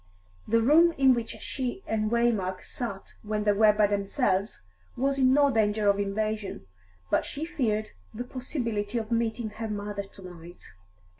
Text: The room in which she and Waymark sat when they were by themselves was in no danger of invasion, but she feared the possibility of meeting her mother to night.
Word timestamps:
The 0.47 0.63
room 0.63 0.93
in 0.97 1.13
which 1.13 1.29
she 1.41 1.83
and 1.85 2.09
Waymark 2.09 2.63
sat 2.65 3.13
when 3.21 3.43
they 3.43 3.51
were 3.51 3.71
by 3.71 3.85
themselves 3.85 4.63
was 4.97 5.19
in 5.19 5.31
no 5.31 5.51
danger 5.51 5.87
of 5.91 5.99
invasion, 5.99 6.65
but 7.11 7.23
she 7.23 7.45
feared 7.45 7.91
the 8.11 8.23
possibility 8.23 8.97
of 8.97 9.11
meeting 9.11 9.51
her 9.51 9.67
mother 9.69 10.01
to 10.01 10.23
night. 10.23 10.63